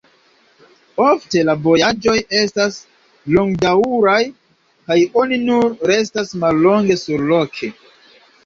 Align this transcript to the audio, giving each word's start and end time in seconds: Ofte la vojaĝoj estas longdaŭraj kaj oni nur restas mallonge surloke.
Ofte 1.07 1.41
la 1.49 1.53
vojaĝoj 1.67 2.15
estas 2.39 2.79
longdaŭraj 3.37 4.17
kaj 4.33 4.99
oni 5.25 5.41
nur 5.51 5.71
restas 5.95 6.37
mallonge 6.47 6.99
surloke. 7.07 7.75